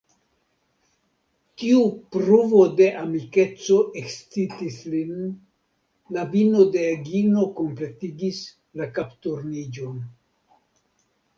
Tiu 1.63 1.81
pruvo 2.15 2.61
de 2.79 2.87
amikeco 3.01 3.77
ekscitis 4.01 4.77
lin: 4.93 5.19
la 6.17 6.23
vino 6.31 6.65
de 6.77 6.85
Egino 6.95 7.43
kompletigis 7.59 8.39
la 8.81 8.89
kapturniĝon. 8.97 10.01